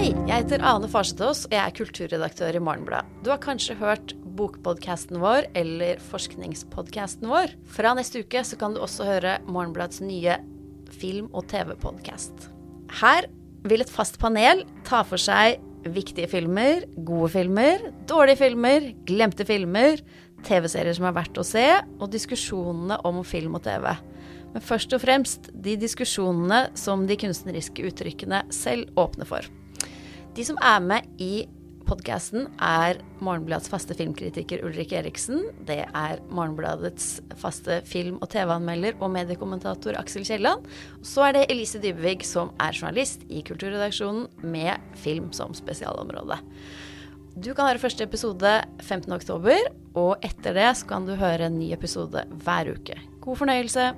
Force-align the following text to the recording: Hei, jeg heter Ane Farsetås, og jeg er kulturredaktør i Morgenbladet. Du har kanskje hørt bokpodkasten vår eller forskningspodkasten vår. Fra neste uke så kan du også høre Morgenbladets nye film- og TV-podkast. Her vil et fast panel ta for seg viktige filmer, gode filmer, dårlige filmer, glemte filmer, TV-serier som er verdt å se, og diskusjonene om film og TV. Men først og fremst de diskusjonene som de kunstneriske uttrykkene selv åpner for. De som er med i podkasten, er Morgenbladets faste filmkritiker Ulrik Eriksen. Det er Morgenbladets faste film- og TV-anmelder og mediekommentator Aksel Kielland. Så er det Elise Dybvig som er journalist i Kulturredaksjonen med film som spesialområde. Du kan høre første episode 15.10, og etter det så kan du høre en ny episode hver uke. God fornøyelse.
Hei, 0.00 0.14
jeg 0.24 0.46
heter 0.46 0.62
Ane 0.64 0.88
Farsetås, 0.88 1.42
og 1.44 1.52
jeg 1.52 1.60
er 1.60 1.74
kulturredaktør 1.76 2.56
i 2.56 2.60
Morgenbladet. 2.64 3.18
Du 3.20 3.26
har 3.28 3.40
kanskje 3.44 3.74
hørt 3.76 4.14
bokpodkasten 4.38 5.18
vår 5.20 5.50
eller 5.60 6.00
forskningspodkasten 6.00 7.28
vår. 7.28 7.52
Fra 7.68 7.92
neste 7.98 8.22
uke 8.24 8.40
så 8.48 8.56
kan 8.56 8.72
du 8.72 8.80
også 8.80 9.04
høre 9.04 9.34
Morgenbladets 9.44 10.00
nye 10.00 10.38
film- 11.02 11.28
og 11.36 11.50
TV-podkast. 11.52 12.48
Her 13.02 13.28
vil 13.68 13.84
et 13.84 13.92
fast 13.92 14.16
panel 14.24 14.64
ta 14.88 15.02
for 15.04 15.20
seg 15.20 15.60
viktige 15.84 16.32
filmer, 16.32 16.88
gode 16.96 17.34
filmer, 17.36 17.84
dårlige 18.08 18.40
filmer, 18.46 18.88
glemte 19.04 19.44
filmer, 19.44 20.00
TV-serier 20.48 20.96
som 20.96 21.12
er 21.12 21.16
verdt 21.20 21.44
å 21.44 21.44
se, 21.44 21.68
og 22.00 22.08
diskusjonene 22.16 23.02
om 23.04 23.20
film 23.20 23.60
og 23.60 23.66
TV. 23.68 23.92
Men 24.56 24.64
først 24.64 24.96
og 24.96 25.04
fremst 25.04 25.52
de 25.52 25.76
diskusjonene 25.84 26.70
som 26.72 27.04
de 27.04 27.20
kunstneriske 27.20 27.84
uttrykkene 27.92 28.46
selv 28.48 28.96
åpner 28.96 29.28
for. 29.28 29.44
De 30.36 30.44
som 30.46 30.58
er 30.62 30.78
med 30.84 31.06
i 31.18 31.48
podkasten, 31.88 32.44
er 32.62 33.00
Morgenbladets 33.18 33.70
faste 33.72 33.96
filmkritiker 33.98 34.60
Ulrik 34.62 34.92
Eriksen. 34.94 35.40
Det 35.66 35.80
er 35.82 36.20
Morgenbladets 36.30 37.16
faste 37.40 37.80
film- 37.88 38.20
og 38.22 38.30
TV-anmelder 38.30 38.94
og 39.02 39.10
mediekommentator 39.16 39.98
Aksel 39.98 40.22
Kielland. 40.28 40.68
Så 41.02 41.26
er 41.26 41.34
det 41.34 41.48
Elise 41.50 41.80
Dybvig 41.82 42.22
som 42.28 42.54
er 42.62 42.76
journalist 42.76 43.26
i 43.26 43.42
Kulturredaksjonen 43.42 44.28
med 44.46 44.78
film 45.02 45.32
som 45.34 45.56
spesialområde. 45.56 46.38
Du 47.34 47.50
kan 47.54 47.66
høre 47.66 47.82
første 47.82 48.06
episode 48.06 48.54
15.10, 48.86 49.66
og 49.98 50.22
etter 50.22 50.54
det 50.54 50.70
så 50.78 50.86
kan 50.94 51.10
du 51.10 51.16
høre 51.18 51.50
en 51.50 51.58
ny 51.58 51.72
episode 51.74 52.22
hver 52.44 52.70
uke. 52.76 52.98
God 53.20 53.42
fornøyelse. 53.42 53.90